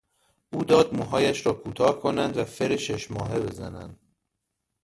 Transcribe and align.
او 0.51 0.63
داد 0.63 0.93
موهایش 0.93 1.45
را 1.45 1.53
کوتاه 1.53 1.99
کنند 1.99 2.37
و 2.37 2.43
فر 2.45 2.75
شش 2.77 3.11
ماهه 3.11 3.39
بزنند. 3.39 3.99